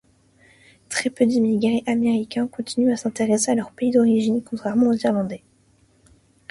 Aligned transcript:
Très 0.89 1.11
peu 1.11 1.27
d’immigrés 1.27 1.83
américains 1.85 2.47
continuent 2.47 2.91
à 2.91 2.97
s’intéresser 2.97 3.51
à 3.51 3.55
leur 3.55 3.69
pays 3.71 3.91
d’origine, 3.91 4.41
contrairement 4.41 4.87
aux 4.89 4.93
Irlandais. 4.97 5.43